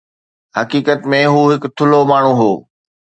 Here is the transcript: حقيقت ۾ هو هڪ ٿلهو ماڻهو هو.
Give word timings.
حقيقت 0.59 1.05
۾ 1.15 1.19
هو 1.33 1.41
هڪ 1.51 1.71
ٿلهو 1.77 2.01
ماڻهو 2.13 2.33
هو. 2.43 2.51